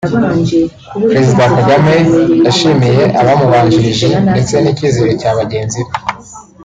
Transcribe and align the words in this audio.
Perezida 1.09 1.43
Kagame 1.55 1.95
yashimiye 2.45 3.03
abamubanjirije 3.21 4.07
ndetse 4.31 4.53
n’icyizere 4.59 5.11
cya 5.21 5.31
bagenzi 5.39 5.79
be 5.85 5.93